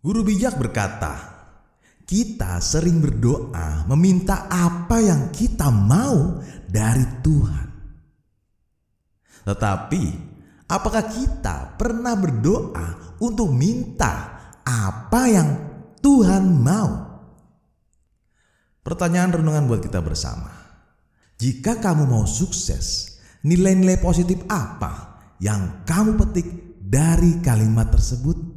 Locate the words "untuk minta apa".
13.20-15.22